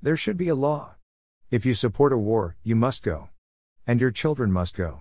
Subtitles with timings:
[0.00, 0.94] There should be a law.
[1.50, 3.30] If you support a war, you must go.
[3.84, 5.00] And your children must go.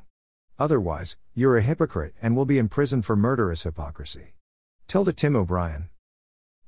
[0.58, 4.34] Otherwise, you're a hypocrite and will be imprisoned for murderous hypocrisy.
[4.88, 5.90] Tilda Tim O'Brien.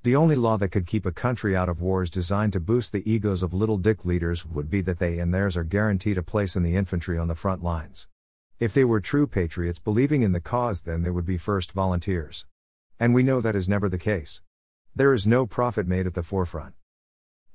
[0.03, 3.11] The only law that could keep a country out of wars designed to boost the
[3.11, 6.55] egos of little dick leaders would be that they and theirs are guaranteed a place
[6.55, 8.07] in the infantry on the front lines.
[8.59, 12.45] If they were true patriots believing in the cause, then they would be first volunteers.
[12.99, 14.43] And we know that is never the case.
[14.95, 16.75] There is no profit made at the forefront.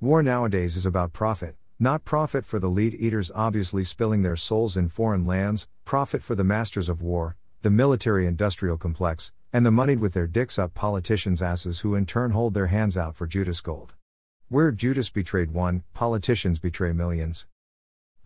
[0.01, 4.77] War nowadays is about profit, not profit for the lead eaters obviously spilling their souls
[4.77, 9.71] in foreign lands, profit for the masters of war, the military industrial complex, and the
[9.71, 13.27] moneyed with their dicks up politicians' asses who in turn hold their hands out for
[13.27, 13.95] Judas gold.
[14.49, 17.47] Where Judas betrayed one, politicians betray millions.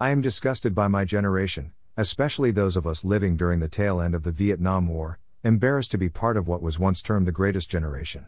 [0.00, 4.14] I am disgusted by my generation, especially those of us living during the tail end
[4.14, 7.70] of the Vietnam War, embarrassed to be part of what was once termed the greatest
[7.70, 8.26] generation.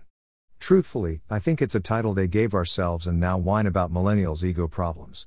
[0.60, 4.68] Truthfully, I think it's a title they gave ourselves and now whine about millennials' ego
[4.68, 5.26] problems.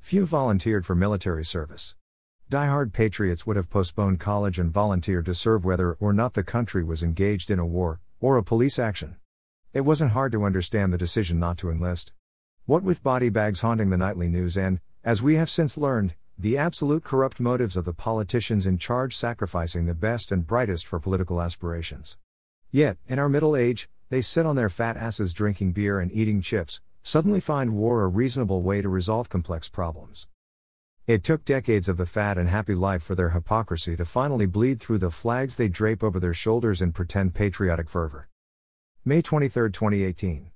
[0.00, 1.94] Few volunteered for military service.
[2.48, 6.82] Die-hard patriots would have postponed college and volunteered to serve whether or not the country
[6.82, 9.16] was engaged in a war, or a police action.
[9.74, 12.12] It wasn't hard to understand the decision not to enlist.
[12.64, 16.56] What with body bags haunting the nightly news and, as we have since learned, the
[16.56, 21.42] absolute corrupt motives of the politicians in charge sacrificing the best and brightest for political
[21.42, 22.16] aspirations.
[22.70, 26.40] Yet, in our middle age, they sit on their fat asses drinking beer and eating
[26.40, 30.28] chips, suddenly find war a reasonable way to resolve complex problems.
[31.06, 34.80] It took decades of the fat and happy life for their hypocrisy to finally bleed
[34.80, 38.28] through the flags they drape over their shoulders in pretend patriotic fervor.
[39.04, 40.50] May 23, 2018.